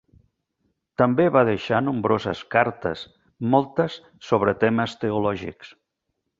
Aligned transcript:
També 1.01 1.27
va 1.35 1.43
deixar 1.49 1.81
nombroses 1.89 2.41
cartes, 2.57 3.05
moltes 3.57 4.01
sobre 4.33 4.59
temes 4.67 5.01
teològics. 5.05 5.75